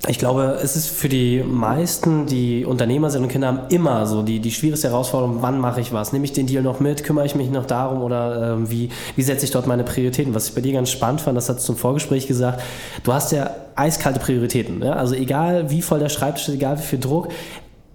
ich 0.07 0.17
glaube, 0.17 0.57
es 0.63 0.77
ist 0.77 0.87
für 0.87 1.09
die 1.09 1.43
meisten, 1.43 2.25
die 2.25 2.65
Unternehmer 2.65 3.09
sind 3.09 3.23
und 3.23 3.29
Kinder 3.29 3.47
haben, 3.47 3.59
immer 3.69 4.05
so 4.05 4.23
die, 4.23 4.39
die 4.39 4.51
schwierigste 4.51 4.89
Herausforderung, 4.89 5.41
wann 5.41 5.59
mache 5.59 5.81
ich 5.81 5.91
was? 5.91 6.13
Nehme 6.13 6.23
ich 6.23 6.31
den 6.31 6.47
Deal 6.47 6.63
noch 6.63 6.79
mit? 6.79 7.03
Kümmere 7.03 7.25
ich 7.25 7.35
mich 7.35 7.49
noch 7.49 7.65
darum? 7.65 8.01
Oder 8.01 8.53
äh, 8.53 8.71
wie, 8.71 8.89
wie 9.17 9.21
setze 9.21 9.43
ich 9.43 9.51
dort 9.51 9.67
meine 9.67 9.83
Prioritäten? 9.83 10.33
Was 10.33 10.47
ich 10.47 10.55
bei 10.55 10.61
dir 10.61 10.71
ganz 10.71 10.89
spannend 10.89 11.19
fand, 11.19 11.35
das 11.35 11.49
hast 11.49 11.59
du 11.59 11.65
zum 11.65 11.75
Vorgespräch 11.75 12.27
gesagt, 12.27 12.61
du 13.03 13.11
hast 13.11 13.33
ja 13.33 13.53
eiskalte 13.75 14.21
Prioritäten. 14.21 14.81
Ja? 14.81 14.93
Also 14.93 15.15
egal 15.15 15.69
wie 15.69 15.81
voll 15.81 15.99
der 15.99 16.09
Schreibtisch 16.09 16.47
ist, 16.47 16.55
egal 16.55 16.79
wie 16.79 16.83
viel 16.83 16.99
Druck, 16.99 17.27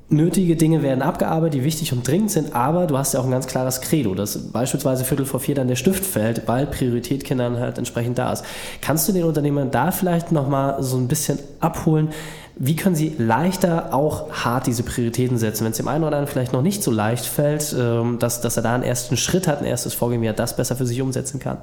nötige 0.09 0.57
Dinge 0.57 0.83
werden 0.83 1.03
abgearbeitet, 1.03 1.55
die 1.55 1.65
wichtig 1.65 1.93
und 1.93 2.07
dringend 2.07 2.31
sind, 2.31 2.55
aber 2.55 2.87
du 2.87 2.99
hast 2.99 3.15
ja 3.15 3.21
auch 3.21 3.25
ein 3.25 3.31
ganz 3.31 3.47
klares 3.47 3.81
Credo, 3.81 4.15
dass 4.15 4.53
beispielsweise 4.53 5.05
Viertel 5.05 5.27
vor 5.27 5.41
vier 5.41 5.55
dann 5.55 5.69
der 5.69 5.77
Stift 5.77 6.05
fällt, 6.05 6.47
weil 6.47 6.67
Priorität 6.67 7.25
Kindern 7.25 7.59
halt 7.59 7.79
entsprechend 7.79 8.19
da 8.19 8.33
ist. 8.33 8.45
Kannst 8.81 9.09
du 9.09 9.13
den 9.13 9.25
Unternehmern 9.25 9.71
da 9.71 9.91
vielleicht 9.91 10.31
nochmal 10.31 10.83
so 10.83 10.97
ein 10.97 11.09
bisschen 11.09 11.39
abholen? 11.61 12.11
Wie 12.57 12.77
können 12.77 12.95
sie 12.95 13.15
leichter 13.19 13.93
auch 13.93 14.31
hart 14.31 14.69
diese 14.69 14.85
Prioritäten 14.85 15.39
setzen, 15.39 15.65
wenn 15.65 15.73
es 15.73 15.79
dem 15.79 15.89
einen 15.89 16.05
oder 16.05 16.17
anderen 16.17 16.29
vielleicht 16.29 16.53
noch 16.53 16.63
nicht 16.63 16.85
so 16.85 16.93
leicht 16.93 17.27
fällt, 17.27 17.75
ähm, 17.77 18.19
dass, 18.21 18.41
dass 18.43 18.57
er 18.57 18.63
da 18.63 18.75
einen 18.75 18.85
ersten 18.85 19.17
Schritt 19.17 19.49
hat, 19.49 19.59
ein 19.59 19.65
erstes 19.65 19.93
Vorgehen, 19.93 20.23
wie 20.23 20.27
er 20.27 20.35
das 20.35 20.55
besser 20.55 20.77
für 20.77 20.87
sich 20.87 21.03
umsetzen 21.03 21.41
kann? 21.41 21.59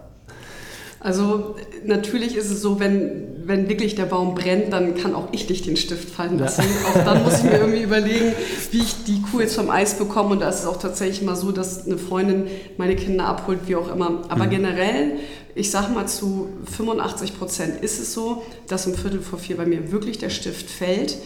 Also 1.04 1.56
natürlich 1.84 2.36
ist 2.36 2.52
es 2.52 2.62
so, 2.62 2.80
wenn, 2.80 3.48
wenn 3.48 3.68
wirklich 3.68 3.96
der 3.96 4.06
Baum 4.06 4.36
brennt, 4.36 4.72
dann 4.72 4.94
kann 4.96 5.16
auch 5.16 5.30
ich 5.32 5.50
nicht 5.50 5.66
den 5.66 5.76
Stift 5.76 6.12
fallen 6.12 6.38
lassen. 6.38 6.62
Ja. 6.62 6.90
Auch 6.90 7.06
dann 7.06 7.24
muss 7.24 7.40
ich 7.40 7.44
mir 7.44 7.58
irgendwie 7.58 7.82
überlegen, 7.82 8.34
wie 8.70 8.80
ich 8.80 9.04
die 9.06 9.20
Kuh 9.24 9.42
jetzt 9.42 9.56
vom 9.56 9.72
Eis 9.72 9.98
bekomme. 9.98 10.30
Und 10.30 10.42
da 10.42 10.50
ist 10.50 10.60
es 10.60 10.66
auch 10.68 10.78
tatsächlich 10.78 11.24
mal 11.24 11.36
so, 11.36 11.52
dass 11.52 11.88
eine 11.88 11.98
Freundin 11.98 12.46
meine 12.78 12.96
Kinder 12.96 13.26
abholt, 13.26 13.62
wie 13.66 13.76
auch 13.76 13.92
immer. 13.92 14.22
Aber 14.30 14.46
mhm. 14.46 14.50
generell, 14.52 15.12
ich 15.56 15.72
sag 15.72 15.92
mal 15.92 16.08
zu 16.08 16.50
85 16.78 17.40
Prozent 17.40 17.84
ist 17.84 18.00
es 18.00 18.14
so, 18.14 18.44
dass 18.68 18.86
um 18.86 18.94
Viertel 18.94 19.22
vor 19.22 19.40
vier 19.40 19.58
bei 19.58 19.66
mir 19.66 19.92
wirklich 19.92 20.20
der 20.20 20.30
Stift 20.30 20.70
fällt. 20.70 21.18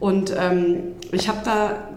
Und 0.00 0.34
ähm, 0.38 0.92
ich 1.12 1.28
habe 1.28 1.38
da 1.46 1.88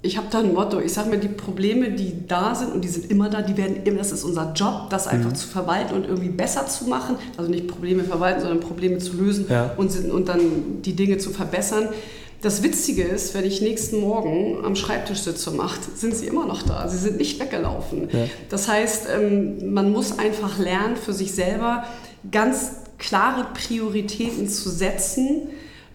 ich 0.00 0.16
habe 0.16 0.28
da 0.30 0.38
ein 0.38 0.54
Motto. 0.54 0.78
Ich 0.78 0.92
sage 0.92 1.10
mir, 1.10 1.18
die 1.18 1.28
Probleme, 1.28 1.90
die 1.90 2.26
da 2.28 2.54
sind 2.54 2.72
und 2.72 2.82
die 2.82 2.88
sind 2.88 3.10
immer 3.10 3.28
da, 3.28 3.42
die 3.42 3.56
werden 3.56 3.82
immer, 3.84 3.98
das 3.98 4.12
ist 4.12 4.22
unser 4.22 4.52
Job, 4.52 4.90
das 4.90 5.08
einfach 5.08 5.30
mhm. 5.30 5.34
zu 5.34 5.48
verwalten 5.48 5.94
und 5.94 6.04
irgendwie 6.04 6.28
besser 6.28 6.66
zu 6.68 6.84
machen. 6.84 7.16
Also 7.36 7.50
nicht 7.50 7.66
Probleme 7.66 8.04
verwalten, 8.04 8.40
sondern 8.40 8.60
Probleme 8.60 8.98
zu 8.98 9.16
lösen 9.16 9.46
ja. 9.48 9.72
und, 9.76 9.92
und 10.10 10.28
dann 10.28 10.82
die 10.82 10.94
Dinge 10.94 11.18
zu 11.18 11.30
verbessern. 11.30 11.88
Das 12.42 12.62
Witzige 12.62 13.02
ist, 13.02 13.34
wenn 13.34 13.44
ich 13.44 13.60
nächsten 13.60 14.00
Morgen 14.00 14.64
am 14.64 14.76
Schreibtisch 14.76 15.18
sitze 15.18 15.52
acht, 15.58 15.98
sind 15.98 16.14
sie 16.14 16.28
immer 16.28 16.46
noch 16.46 16.62
da. 16.62 16.86
Sie 16.86 16.98
sind 16.98 17.16
nicht 17.16 17.40
weggelaufen. 17.40 18.08
Ja. 18.12 18.26
Das 18.48 18.68
heißt, 18.68 19.08
ähm, 19.12 19.72
man 19.72 19.90
muss 19.90 20.20
einfach 20.20 20.60
lernen, 20.60 20.94
für 20.96 21.12
sich 21.12 21.32
selber 21.32 21.82
ganz 22.30 22.70
klare 22.98 23.48
Prioritäten 23.52 24.48
zu 24.48 24.70
setzen 24.70 25.48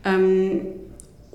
ähm, 0.03 0.65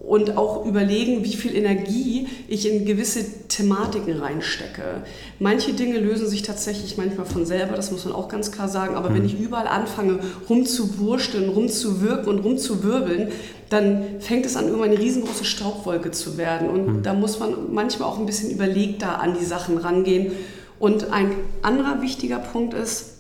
und 0.07 0.37
auch 0.37 0.65
überlegen, 0.65 1.25
wie 1.25 1.35
viel 1.35 1.55
Energie 1.57 2.29
ich 2.47 2.71
in 2.71 2.85
gewisse 2.85 3.49
Thematiken 3.49 4.19
reinstecke. 4.19 5.03
Manche 5.39 5.73
Dinge 5.73 5.99
lösen 5.99 6.29
sich 6.29 6.43
tatsächlich 6.43 6.97
manchmal 6.97 7.27
von 7.27 7.45
selber, 7.45 7.75
das 7.75 7.91
muss 7.91 8.05
man 8.05 8.15
auch 8.15 8.29
ganz 8.29 8.53
klar 8.53 8.69
sagen, 8.69 8.95
aber 8.95 9.11
mhm. 9.11 9.15
wenn 9.15 9.25
ich 9.27 9.39
überall 9.39 9.67
anfange, 9.67 10.21
rumzuwursteln, 10.49 11.49
rumzuwirken 11.51 12.29
und 12.29 12.39
rumzuwirbeln, 12.39 13.33
dann 13.71 14.21
fängt 14.21 14.47
es 14.47 14.57
an, 14.57 14.67
irgendwann 14.67 14.91
eine 14.91 14.99
riesengroße 14.99 15.45
Staubwolke 15.45 16.11
zu 16.11 16.39
werden. 16.39 16.71
Und 16.71 16.87
mhm. 16.87 17.03
da 17.03 17.13
muss 17.13 17.39
man 17.39 17.73
manchmal 17.73 18.09
auch 18.09 18.19
ein 18.19 18.27
bisschen 18.27 18.51
überlegter 18.51 19.21
an 19.21 19.37
die 19.39 19.45
Sachen 19.45 19.79
rangehen. 19.79 20.33
Und 20.79 21.13
ein 21.13 21.33
anderer 21.61 22.01
wichtiger 22.01 22.39
Punkt 22.39 22.73
ist, 22.73 23.15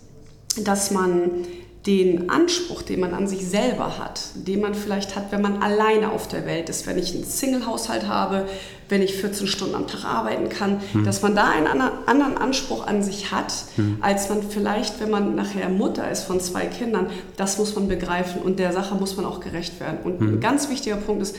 dass 0.65 0.91
man 0.91 1.31
den 1.87 2.29
Anspruch, 2.29 2.83
den 2.83 3.01
man 3.01 3.15
an 3.15 3.27
sich 3.29 3.47
selber 3.47 3.99
hat, 3.99 4.21
den 4.35 4.61
man 4.61 4.75
vielleicht 4.75 5.15
hat, 5.17 5.31
wenn 5.31 5.41
man 5.41 5.63
alleine 5.63 6.11
auf 6.11 6.27
der 6.27 6.45
Welt 6.45 6.69
ist, 6.69 6.87
wenn 6.87 6.99
ich 6.99 7.15
einen 7.15 7.25
Single-Haushalt 7.25 8.09
habe, 8.09 8.47
wenn 8.89 9.01
ich 9.01 9.15
14 9.15 9.47
Stunden 9.47 9.75
am 9.75 9.87
Tag 9.87 10.05
arbeiten 10.05 10.49
kann, 10.49 10.81
mhm. 10.93 11.05
dass 11.05 11.23
man 11.23 11.37
da 11.37 11.51
einen 11.51 11.67
anderen 12.07 12.37
Anspruch 12.37 12.87
an 12.87 13.03
sich 13.03 13.31
hat, 13.31 13.53
mhm. 13.77 13.99
als 14.01 14.29
man 14.29 14.43
vielleicht, 14.43 15.01
wenn 15.01 15.11
man 15.11 15.35
nachher 15.35 15.69
Mutter 15.69 16.11
ist 16.11 16.25
von 16.25 16.41
zwei 16.41 16.67
Kindern, 16.67 17.07
das 17.37 17.59
muss 17.59 17.75
man 17.75 17.87
begreifen 17.87 18.43
und 18.43 18.59
der 18.59 18.73
Sache 18.73 18.95
muss 18.95 19.17
man 19.17 19.25
auch 19.25 19.41
gerecht 19.41 19.79
werden. 19.79 19.99
Und 20.05 20.21
mhm. 20.21 20.29
ein 20.29 20.41
ganz 20.41 20.69
wichtiger 20.69 20.97
Punkt 20.97 21.23
ist, 21.23 21.37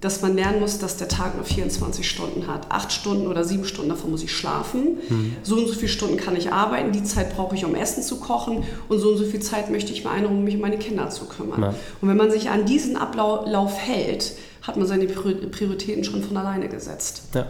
dass 0.00 0.20
man 0.20 0.36
lernen 0.36 0.60
muss, 0.60 0.78
dass 0.78 0.98
der 0.98 1.08
Tag 1.08 1.36
nur 1.36 1.44
24 1.44 2.08
Stunden 2.08 2.46
hat. 2.46 2.70
Acht 2.70 2.92
Stunden 2.92 3.26
oder 3.26 3.44
sieben 3.44 3.64
Stunden, 3.64 3.88
davon 3.88 4.10
muss 4.10 4.22
ich 4.22 4.32
schlafen. 4.32 4.98
Mhm. 5.08 5.36
So 5.42 5.56
und 5.56 5.66
so 5.68 5.74
viele 5.74 5.88
Stunden 5.88 6.16
kann 6.16 6.36
ich 6.36 6.52
arbeiten. 6.52 6.92
Die 6.92 7.02
Zeit 7.02 7.34
brauche 7.34 7.54
ich, 7.56 7.64
um 7.64 7.74
Essen 7.74 8.02
zu 8.02 8.20
kochen. 8.20 8.64
Und 8.88 8.98
so 8.98 9.10
und 9.10 9.16
so 9.16 9.24
viel 9.24 9.40
Zeit 9.40 9.70
möchte 9.70 9.92
ich 9.92 10.04
mir 10.04 10.10
einräumen, 10.10 10.38
um 10.38 10.44
mich 10.44 10.56
um 10.56 10.60
meine 10.60 10.78
Kinder 10.78 11.08
zu 11.08 11.24
kümmern. 11.24 11.62
Ja. 11.62 11.74
Und 12.00 12.08
wenn 12.08 12.16
man 12.16 12.30
sich 12.30 12.50
an 12.50 12.66
diesen 12.66 12.96
Ablauf 12.96 13.78
hält, 13.78 14.32
hat 14.66 14.76
man 14.76 14.86
seine 14.86 15.06
Prioritäten 15.06 16.02
schon 16.02 16.22
von 16.22 16.36
alleine 16.36 16.68
gesetzt. 16.68 17.22
Ja, 17.34 17.46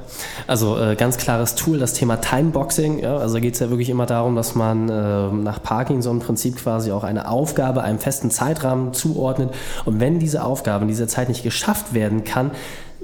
also 0.46 0.78
äh, 0.78 0.96
ganz 0.96 1.16
klares 1.16 1.54
Tool, 1.54 1.78
das 1.78 1.94
Thema 1.94 2.16
Timeboxing. 2.16 2.98
Ja, 2.98 3.16
also 3.16 3.40
geht 3.40 3.54
es 3.54 3.60
ja 3.60 3.70
wirklich 3.70 3.88
immer 3.88 4.04
darum, 4.04 4.36
dass 4.36 4.54
man 4.54 4.88
äh, 4.88 5.28
nach 5.32 5.62
Parkinson 5.62 6.18
im 6.18 6.22
Prinzip 6.22 6.56
quasi 6.56 6.92
auch 6.92 7.04
eine 7.04 7.28
Aufgabe 7.28 7.82
einem 7.82 7.98
festen 7.98 8.30
Zeitrahmen 8.30 8.92
zuordnet. 8.92 9.54
Und 9.86 9.98
wenn 9.98 10.18
diese 10.18 10.44
Aufgabe 10.44 10.82
in 10.82 10.88
dieser 10.88 11.08
Zeit 11.08 11.28
nicht 11.28 11.42
geschafft 11.42 11.94
werden 11.94 12.24
kann, 12.24 12.50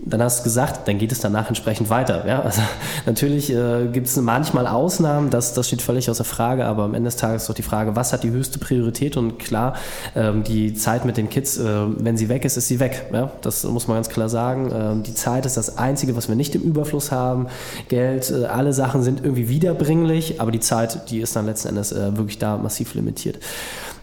dann 0.05 0.23
hast 0.23 0.41
du 0.41 0.45
gesagt, 0.45 0.89
dann 0.89 0.99
geht 0.99 1.13
es 1.13 1.21
danach 1.21 1.49
entsprechend 1.49 1.89
weiter. 1.89 2.27
Ja? 2.27 2.43
Also 2.43 2.61
natürlich 3.07 3.53
äh, 3.53 3.87
gibt 3.93 4.09
es 4.09 4.17
manchmal 4.17 4.67
Ausnahmen, 4.67 5.31
das, 5.31 5.55
das 5.55 5.69
steht 5.69 5.81
völlig 5.81 6.11
außer 6.11 6.25
Frage, 6.25 6.67
aber 6.67 6.85
am 6.85 6.95
Ende 6.95 7.09
des 7.09 7.17
Tages 7.17 7.43
ist 7.43 7.49
doch 7.49 7.55
die 7.55 7.63
Frage, 7.63 7.95
was 7.95 8.13
hat 8.13 8.25
die 8.25 8.31
höchste 8.31 8.59
Priorität? 8.59 9.17
Und 9.17 9.39
klar, 9.39 9.75
ähm, 10.17 10.43
die 10.43 10.75
Zeit 10.75 11.05
mit 11.05 11.17
den 11.17 11.29
Kids, 11.29 11.57
äh, 11.57 11.65
wenn 11.65 12.17
sie 12.17 12.29
weg 12.29 12.45
ist, 12.45 12.57
ist 12.57 12.69
sie 12.69 12.81
weg. 12.81 13.07
Ja? 13.13 13.31
Das 13.43 13.63
muss 13.65 13.87
man 13.87 13.97
ganz 13.97 14.09
klar 14.09 14.29
sagen. 14.29 14.73
Ähm, 14.75 15.03
die 15.05 15.15
Zeit 15.15 15.47
ist 15.47 15.57
das 15.57 15.79
Einzige, 15.79 16.17
was 16.17 16.29
wir 16.29 16.35
nicht 16.35 16.55
im 16.55 16.63
Überfluss 16.63 17.13
haben. 17.13 17.47
Geld, 17.89 18.31
äh, 18.31 18.47
alle 18.47 18.73
Sachen 18.73 19.03
sind 19.03 19.21
irgendwie 19.21 19.49
wiederbringlich, 19.49 20.41
aber 20.41 20.51
die 20.51 20.61
Zeit, 20.61 21.11
die 21.11 21.21
ist 21.21 21.37
dann 21.37 21.47
letzten 21.47 21.69
Endes 21.69 21.93
äh, 21.93 22.17
wirklich 22.17 22.39
da 22.39 22.57
massiv 22.57 22.95
limitiert. 22.95 23.39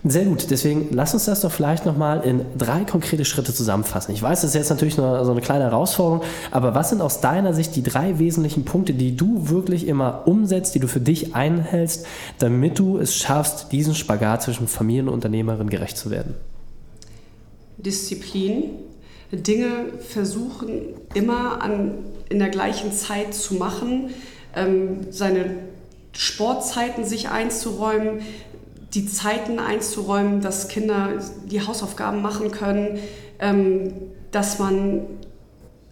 Sehr 0.05 0.23
gut, 0.23 0.49
deswegen 0.49 0.87
lass 0.91 1.13
uns 1.13 1.25
das 1.25 1.41
doch 1.41 1.51
vielleicht 1.51 1.85
nochmal 1.85 2.21
in 2.21 2.45
drei 2.57 2.85
konkrete 2.85 3.25
Schritte 3.25 3.53
zusammenfassen. 3.53 4.13
Ich 4.13 4.21
weiß, 4.21 4.41
das 4.41 4.51
ist 4.51 4.55
jetzt 4.55 4.69
natürlich 4.69 4.97
nur 4.97 5.25
so 5.25 5.31
eine 5.31 5.41
kleine 5.41 5.65
Herausforderung, 5.65 6.23
aber 6.51 6.73
was 6.73 6.89
sind 6.89 7.01
aus 7.01 7.19
deiner 7.19 7.53
Sicht 7.53 7.75
die 7.75 7.83
drei 7.83 8.17
wesentlichen 8.17 8.63
Punkte, 8.63 8.93
die 8.93 9.17
du 9.17 9.49
wirklich 9.49 9.87
immer 9.87 10.25
umsetzt, 10.25 10.73
die 10.73 10.79
du 10.79 10.87
für 10.87 11.01
dich 11.01 11.35
einhältst, 11.35 12.05
damit 12.37 12.79
du 12.79 12.97
es 12.97 13.17
schaffst, 13.17 13.73
diesen 13.73 13.93
Spagat 13.93 14.43
zwischen 14.43 14.69
Familie 14.69 15.03
und 15.03 15.09
Unternehmerin 15.09 15.69
gerecht 15.69 15.97
zu 15.97 16.09
werden? 16.09 16.35
Disziplin, 17.77 18.71
Dinge 19.33 19.69
versuchen 20.07 20.69
immer 21.13 21.61
an, 21.61 21.95
in 22.29 22.39
der 22.39 22.49
gleichen 22.49 22.93
Zeit 22.93 23.33
zu 23.33 23.55
machen, 23.55 24.11
ähm, 24.55 25.07
seine 25.11 25.57
Sportzeiten 26.13 27.05
sich 27.05 27.29
einzuräumen, 27.29 28.21
die 28.93 29.05
Zeiten 29.05 29.59
einzuräumen, 29.59 30.41
dass 30.41 30.67
Kinder 30.67 31.09
die 31.45 31.65
Hausaufgaben 31.65 32.21
machen 32.21 32.51
können, 32.51 32.99
ähm, 33.39 33.93
dass 34.31 34.59
man 34.59 35.05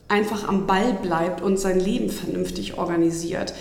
einfach 0.07 0.47
am 0.47 0.67
Ball 0.67 0.93
bleibt 0.93 1.41
und 1.41 1.59
sein 1.59 1.79
Leben 1.79 2.09
vernünftig 2.09 2.77
organisiert. 2.77 3.53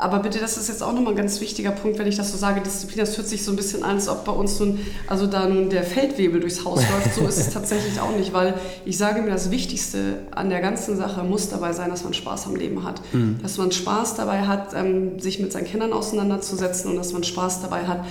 Aber 0.00 0.20
bitte, 0.20 0.38
das 0.38 0.56
ist 0.56 0.68
jetzt 0.68 0.82
auch 0.82 0.94
nochmal 0.94 1.12
ein 1.12 1.16
ganz 1.16 1.42
wichtiger 1.42 1.72
Punkt, 1.72 1.98
wenn 1.98 2.06
ich 2.06 2.16
das 2.16 2.32
so 2.32 2.38
sage, 2.38 2.62
Disziplin, 2.62 3.00
das 3.00 3.18
hört 3.18 3.28
sich 3.28 3.44
so 3.44 3.52
ein 3.52 3.56
bisschen 3.56 3.82
an, 3.82 3.96
als 3.96 4.08
ob 4.08 4.24
bei 4.24 4.32
uns 4.32 4.58
nun, 4.58 4.78
also 5.06 5.26
da 5.26 5.46
nun 5.46 5.68
der 5.68 5.82
Feldwebel 5.82 6.40
durchs 6.40 6.64
Haus 6.64 6.80
läuft. 6.90 7.14
So 7.14 7.26
ist 7.26 7.38
es 7.38 7.50
tatsächlich 7.50 8.00
auch 8.00 8.16
nicht, 8.16 8.32
weil 8.32 8.54
ich 8.86 8.96
sage 8.96 9.20
mir, 9.20 9.30
das 9.30 9.50
Wichtigste 9.50 10.20
an 10.30 10.48
der 10.48 10.60
ganzen 10.60 10.96
Sache 10.96 11.22
muss 11.22 11.50
dabei 11.50 11.74
sein, 11.74 11.90
dass 11.90 12.02
man 12.02 12.14
Spaß 12.14 12.46
am 12.46 12.56
Leben 12.56 12.82
hat. 12.82 13.02
Mhm. 13.12 13.40
Dass 13.42 13.58
man 13.58 13.72
Spaß 13.72 14.14
dabei 14.14 14.46
hat, 14.46 14.72
ähm, 14.74 15.20
sich 15.20 15.38
mit 15.38 15.52
seinen 15.52 15.66
Kindern 15.66 15.92
auseinanderzusetzen 15.92 16.90
und 16.90 16.96
dass 16.96 17.12
man 17.12 17.22
Spaß 17.22 17.60
dabei 17.60 17.86
hat, 17.86 18.02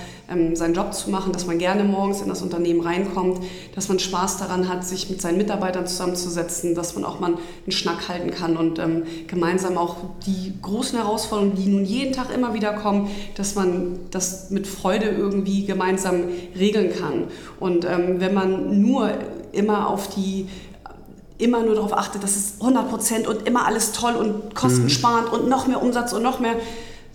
seinen 0.55 0.75
Job 0.75 0.93
zu 0.93 1.09
machen, 1.09 1.33
dass 1.33 1.47
man 1.47 1.57
gerne 1.57 1.83
morgens 1.83 2.21
in 2.21 2.29
das 2.29 2.43
Unternehmen 2.43 2.81
reinkommt, 2.81 3.39
dass 3.73 3.89
man 3.89 3.97
Spaß 3.97 4.37
daran 4.37 4.69
hat, 4.69 4.85
sich 4.85 5.09
mit 5.09 5.21
seinen 5.21 5.37
Mitarbeitern 5.37 5.87
zusammenzusetzen, 5.87 6.75
dass 6.75 6.93
man 6.93 7.03
auch 7.03 7.19
mal 7.19 7.33
einen 7.33 7.71
Schnack 7.71 8.09
halten 8.09 8.29
kann 8.29 8.57
und 8.57 8.77
ähm, 8.77 9.03
gemeinsam 9.27 9.77
auch 9.77 9.95
die 10.27 10.53
großen 10.61 10.99
Herausforderungen, 10.99 11.55
die 11.55 11.65
nun 11.65 11.79
nun 11.79 11.85
jeden 11.85 12.13
Tag 12.13 12.33
immer 12.33 12.53
wieder 12.53 12.73
kommen, 12.73 13.09
dass 13.35 13.55
man 13.55 13.99
das 14.11 14.49
mit 14.49 14.67
Freude 14.67 15.07
irgendwie 15.09 15.65
gemeinsam 15.65 16.23
regeln 16.57 16.93
kann. 16.93 17.25
Und 17.59 17.85
ähm, 17.85 18.19
wenn 18.19 18.33
man 18.33 18.81
nur 18.81 19.11
immer 19.51 19.89
auf 19.89 20.09
die 20.09 20.47
immer 21.37 21.63
nur 21.63 21.75
darauf 21.75 21.93
achtet, 21.93 22.21
dass 22.21 22.35
es 22.35 22.55
100 22.59 22.89
Prozent 22.89 23.27
und 23.27 23.47
immer 23.47 23.65
alles 23.65 23.93
toll 23.93 24.13
und 24.15 24.55
kostensparend 24.55 25.31
mhm. 25.31 25.33
und 25.39 25.49
noch 25.49 25.67
mehr 25.67 25.81
Umsatz 25.81 26.11
und 26.11 26.21
noch 26.21 26.41
mehr, 26.41 26.55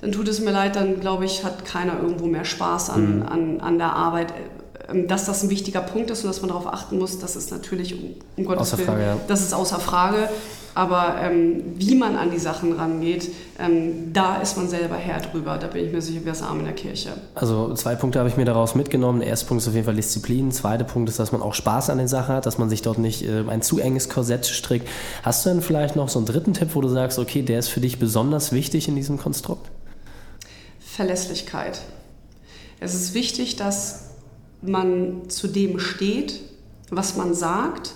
dann 0.04 0.12
tut 0.12 0.28
es 0.28 0.38
mir 0.38 0.50
leid, 0.50 0.76
dann 0.76 1.00
glaube 1.00 1.24
ich, 1.24 1.44
hat 1.44 1.64
keiner 1.64 1.98
irgendwo 1.98 2.26
mehr 2.26 2.44
Spaß 2.44 2.90
an, 2.90 3.16
mhm. 3.16 3.22
an, 3.22 3.60
an 3.60 3.78
der 3.78 3.94
Arbeit 3.94 4.34
ähm, 4.90 5.08
dass 5.08 5.24
das 5.24 5.42
ein 5.42 5.48
wichtiger 5.48 5.80
Punkt 5.80 6.10
ist 6.10 6.24
und 6.24 6.28
dass 6.28 6.42
man 6.42 6.48
darauf 6.48 6.66
achten 6.66 6.98
muss, 6.98 7.18
das 7.18 7.36
ist 7.36 7.50
natürlich 7.50 7.94
um, 7.94 8.16
um 8.36 8.44
Gottes 8.44 8.74
außer 8.74 8.78
Willen, 8.78 8.88
Frage, 8.88 9.02
ja. 9.02 9.16
das 9.28 9.40
ist 9.40 9.54
außer 9.54 9.80
Frage. 9.80 10.28
Aber 10.76 11.14
ähm, 11.22 11.62
wie 11.76 11.94
man 11.94 12.16
an 12.16 12.32
die 12.32 12.38
Sachen 12.38 12.72
rangeht, 12.72 13.30
ähm, 13.60 14.12
da 14.12 14.38
ist 14.38 14.56
man 14.56 14.68
selber 14.68 14.96
Herr 14.96 15.20
drüber. 15.20 15.56
Da 15.56 15.68
bin 15.68 15.86
ich 15.86 15.92
mir 15.92 16.02
sicher, 16.02 16.20
wer 16.24 16.32
ist 16.32 16.42
arm 16.42 16.58
in 16.58 16.64
der 16.64 16.74
Kirche. 16.74 17.10
Also 17.36 17.72
zwei 17.74 17.94
Punkte 17.94 18.18
habe 18.18 18.28
ich 18.28 18.36
mir 18.36 18.44
daraus 18.44 18.74
mitgenommen. 18.74 19.20
Der 19.20 19.28
erste 19.28 19.46
Punkt 19.46 19.62
ist 19.62 19.68
auf 19.68 19.74
jeden 19.74 19.86
Fall 19.86 19.94
Disziplin. 19.94 20.46
Der 20.46 20.56
zweite 20.56 20.82
Punkt 20.82 21.08
ist, 21.08 21.20
dass 21.20 21.30
man 21.30 21.42
auch 21.42 21.54
Spaß 21.54 21.90
an 21.90 21.98
den 21.98 22.08
Sachen 22.08 22.34
hat, 22.34 22.44
dass 22.44 22.58
man 22.58 22.68
sich 22.70 22.82
dort 22.82 22.98
nicht 22.98 23.24
äh, 23.24 23.44
ein 23.48 23.62
zu 23.62 23.78
enges 23.78 24.08
Korsett 24.08 24.46
strickt. 24.46 24.88
Hast 25.22 25.46
du 25.46 25.50
denn 25.50 25.62
vielleicht 25.62 25.94
noch 25.94 26.08
so 26.08 26.18
einen 26.18 26.26
dritten 26.26 26.54
Tipp, 26.54 26.70
wo 26.72 26.80
du 26.80 26.88
sagst, 26.88 27.20
okay, 27.20 27.42
der 27.42 27.60
ist 27.60 27.68
für 27.68 27.80
dich 27.80 28.00
besonders 28.00 28.50
wichtig 28.50 28.88
in 28.88 28.96
diesem 28.96 29.16
Konstrukt? 29.16 29.70
Verlässlichkeit. 30.94 31.80
Es 32.80 32.94
ist 32.94 33.14
wichtig, 33.14 33.56
dass 33.56 34.10
man 34.62 35.28
zu 35.28 35.48
dem 35.48 35.78
steht, 35.78 36.40
was 36.90 37.16
man 37.16 37.34
sagt 37.34 37.94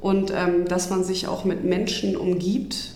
und 0.00 0.32
ähm, 0.34 0.66
dass 0.66 0.88
man 0.88 1.04
sich 1.04 1.28
auch 1.28 1.44
mit 1.44 1.64
Menschen 1.64 2.16
umgibt, 2.16 2.94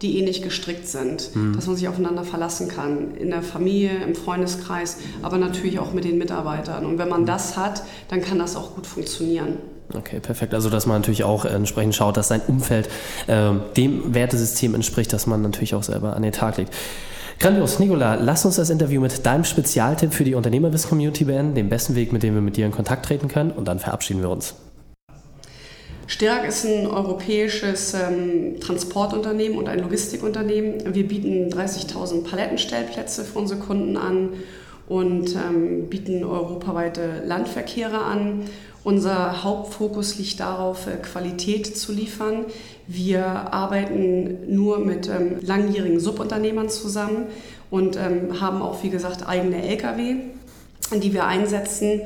die 0.00 0.18
ähnlich 0.18 0.42
gestrickt 0.42 0.86
sind, 0.86 1.34
mhm. 1.34 1.54
dass 1.54 1.66
man 1.66 1.76
sich 1.76 1.88
aufeinander 1.88 2.22
verlassen 2.22 2.68
kann, 2.68 3.16
in 3.16 3.30
der 3.30 3.42
Familie, 3.42 4.02
im 4.04 4.14
Freundeskreis, 4.14 4.98
aber 5.22 5.38
natürlich 5.38 5.78
auch 5.78 5.92
mit 5.92 6.04
den 6.04 6.18
Mitarbeitern. 6.18 6.86
Und 6.86 6.98
wenn 6.98 7.08
man 7.08 7.26
das 7.26 7.56
hat, 7.56 7.82
dann 8.08 8.20
kann 8.20 8.38
das 8.38 8.54
auch 8.54 8.74
gut 8.74 8.86
funktionieren. 8.86 9.58
Okay, 9.92 10.20
perfekt. 10.20 10.54
Also, 10.54 10.70
dass 10.70 10.86
man 10.86 11.00
natürlich 11.00 11.24
auch 11.24 11.44
entsprechend 11.44 11.94
schaut, 11.94 12.16
dass 12.16 12.28
sein 12.28 12.40
Umfeld 12.46 12.88
äh, 13.26 13.50
dem 13.76 14.14
Wertesystem 14.14 14.74
entspricht, 14.74 15.12
das 15.12 15.26
man 15.26 15.42
natürlich 15.42 15.74
auch 15.74 15.82
selber 15.82 16.16
an 16.16 16.22
den 16.22 16.32
Tag 16.32 16.56
legt. 16.56 16.72
Grandios, 17.38 17.78
Nicola, 17.78 18.14
lass 18.14 18.44
uns 18.44 18.56
das 18.56 18.70
Interview 18.70 19.00
mit 19.00 19.26
deinem 19.26 19.44
Spezialtipp 19.44 20.14
für 20.14 20.24
die 20.24 20.34
Unternehmerwiss-Community 20.34 21.24
beenden, 21.24 21.54
dem 21.54 21.68
besten 21.68 21.94
Weg, 21.94 22.12
mit 22.12 22.22
dem 22.22 22.34
wir 22.34 22.40
mit 22.40 22.56
dir 22.56 22.64
in 22.64 22.72
Kontakt 22.72 23.06
treten 23.06 23.28
können 23.28 23.50
und 23.50 23.66
dann 23.66 23.78
verabschieden 23.78 24.22
wir 24.22 24.30
uns. 24.30 24.54
Sterk 26.06 26.46
ist 26.46 26.64
ein 26.64 26.86
europäisches 26.86 27.94
ähm, 27.94 28.60
Transportunternehmen 28.60 29.58
und 29.58 29.68
ein 29.68 29.80
Logistikunternehmen. 29.80 30.94
Wir 30.94 31.08
bieten 31.08 31.48
30.000 31.48 32.24
Palettenstellplätze 32.24 33.24
für 33.24 33.38
unsere 33.38 33.60
Kunden 33.60 33.96
an 33.96 34.30
und 34.86 35.34
ähm, 35.34 35.88
bieten 35.88 36.24
europaweite 36.24 37.22
Landverkehre 37.24 37.98
an. 37.98 38.44
Unser 38.84 39.42
Hauptfokus 39.42 40.18
liegt 40.18 40.40
darauf, 40.40 40.86
äh, 40.86 40.96
Qualität 40.96 41.74
zu 41.74 41.90
liefern. 41.90 42.44
Wir 42.86 43.24
arbeiten 43.26 44.54
nur 44.54 44.78
mit 44.78 45.08
ähm, 45.08 45.38
langjährigen 45.40 46.00
Subunternehmern 46.00 46.68
zusammen 46.68 47.26
und 47.70 47.96
ähm, 47.96 48.40
haben 48.40 48.60
auch, 48.60 48.82
wie 48.82 48.90
gesagt, 48.90 49.26
eigene 49.26 49.62
Lkw, 49.62 50.16
die 50.92 51.12
wir 51.12 51.26
einsetzen. 51.26 52.02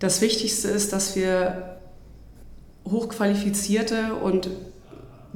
Das 0.00 0.20
Wichtigste 0.20 0.68
ist, 0.68 0.92
dass 0.92 1.14
wir 1.14 1.76
hochqualifizierte 2.90 4.14
und 4.22 4.50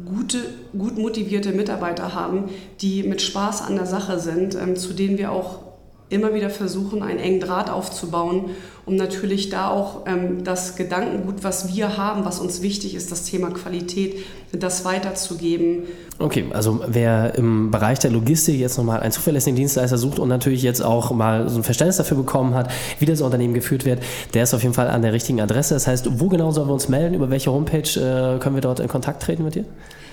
gute, 0.05 0.39
gut 0.77 0.99
motivierte 0.99 1.53
Mitarbeiter 1.53 2.15
haben, 2.15 2.51
die 2.81 3.03
mit 3.05 3.23
Spaß 3.23 3.63
an 3.63 3.77
der 3.77 3.87
Sache 3.87 4.19
sind, 4.19 4.57
ähm, 4.57 4.77
zu 4.77 4.93
denen 4.93 5.17
wir 5.17 5.33
auch 5.33 5.61
immer 6.09 6.35
wieder 6.35 6.51
versuchen, 6.51 7.03
einen 7.03 7.19
engen 7.19 7.41
Draht 7.41 7.71
aufzubauen, 7.71 8.51
um 8.87 8.97
natürlich 8.97 9.51
da 9.51 9.69
auch 9.69 10.07
ähm, 10.07 10.45
das 10.45 10.77
Gedankengut, 10.77 11.43
was 11.43 11.75
wir 11.75 11.97
haben, 11.97 12.25
was 12.25 12.39
uns 12.39 12.63
wichtig 12.63 12.95
ist, 12.95 13.13
das 13.13 13.25
Thema 13.25 13.51
Qualität, 13.51 14.17
das 14.53 14.85
weiterzugeben. 14.85 15.83
Okay, 16.19 16.47
also 16.53 16.81
wer 16.87 17.35
im 17.35 17.71
Bereich 17.71 17.99
der 17.99 18.13
Logistik 18.13 18.59
jetzt 18.59 18.79
nochmal 18.79 19.01
einen 19.01 19.13
zuverlässigen 19.13 19.57
Dienstleister 19.57 19.99
sucht 19.99 20.19
und 20.19 20.29
natürlich 20.29 20.63
jetzt 20.63 20.83
auch 20.83 21.11
mal 21.11 21.49
so 21.49 21.59
ein 21.59 21.65
Verständnis 21.65 21.97
dafür 21.97 22.17
bekommen 22.17 22.55
hat, 22.55 22.71
wie 22.99 23.05
das 23.05 23.21
Unternehmen 23.21 23.55
geführt 23.55 23.85
wird, 23.85 24.03
der 24.35 24.45
ist 24.45 24.55
auf 24.55 24.63
jeden 24.63 24.75
Fall 24.75 24.89
an 24.89 25.03
der 25.03 25.13
richtigen 25.13 25.41
Adresse. 25.41 25.75
Das 25.75 25.87
heißt, 25.87 26.21
wo 26.21 26.29
genau 26.29 26.53
sollen 26.53 26.69
wir 26.69 26.75
uns 26.75 26.89
melden? 26.89 27.15
Über 27.15 27.29
welche 27.29 27.51
Homepage 27.51 27.81
äh, 27.81 28.39
können 28.39 28.55
wir 28.55 28.63
dort 28.63 28.81
in 28.81 28.89
Kontakt 28.89 29.23
treten 29.23 29.45
mit 29.45 29.57
dir? 29.57 29.65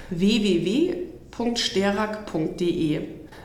www 0.10 1.14
www.sterak.de. 1.38 3.02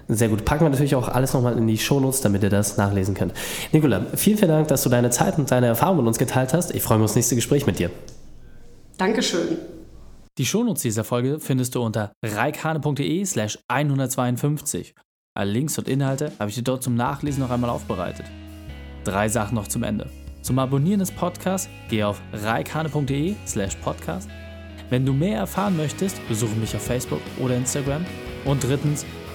Sehr 0.09 0.29
gut. 0.29 0.45
Packen 0.47 0.65
wir 0.65 0.71
natürlich 0.71 0.95
auch 0.95 1.09
alles 1.09 1.35
nochmal 1.35 1.59
in 1.59 1.67
die 1.67 1.77
Shownotes, 1.77 2.23
damit 2.23 2.43
ihr 2.43 2.49
das 2.49 2.79
nachlesen 2.79 3.15
könnt. 3.15 3.35
Nicola, 3.73 4.07
vielen, 4.15 4.38
vielen 4.38 4.50
Dank, 4.50 4.69
dass 4.69 4.83
du 4.83 4.88
deine 4.88 5.11
Zeit 5.11 5.38
und 5.38 5.50
deine 5.50 5.67
Erfahrungen 5.67 5.99
mit 5.99 6.09
uns 6.09 6.19
geteilt 6.19 6.55
hast. 6.55 6.75
Ich 6.75 6.83
freue 6.83 6.97
mich 6.99 7.05
aufs 7.05 7.15
nächste 7.15 7.35
Gespräch 7.35 7.67
mit 7.67 7.79
dir. 7.79 7.91
Dankeschön. 8.97 9.59
Die 10.38 10.47
Shownotes 10.47 10.83
dieser 10.83 11.05
Folge 11.05 11.41
findest 11.41 11.75
du 11.75 11.83
unter 11.83 12.12
reikhane.de 12.25 13.25
slash 13.25 13.59
152. 13.69 14.95
Alle 15.35 15.50
Links 15.50 15.79
und 15.79 15.88
Inhalte 15.88 16.33
habe 16.38 16.49
ich 16.49 16.57
dir 16.57 16.62
dort 16.62 16.83
zum 16.83 16.95
Nachlesen 16.95 17.43
noch 17.43 17.50
einmal 17.50 17.71
aufbereitet. 17.71 18.27
Drei 19.05 19.29
Sachen 19.29 19.57
noch 19.57 19.69
zum 19.69 19.83
Ende. 19.83 20.09
Zum 20.43 20.59
Abonnieren 20.59 21.00
des 21.00 21.11
Podcasts 21.11 21.69
geh 21.91 22.03
auf 22.03 22.23
reikhane.de 22.33 23.35
slash 23.47 23.77
podcast. 23.77 24.31
Wenn 24.91 25.05
du 25.05 25.12
mehr 25.12 25.38
erfahren 25.38 25.77
möchtest, 25.77 26.27
besuche 26.29 26.57
mich 26.57 26.75
auf 26.75 26.83
Facebook 26.83 27.21
oder 27.38 27.57
Instagram. 27.57 28.07
Und 28.45 28.65
drittens, 28.65 29.05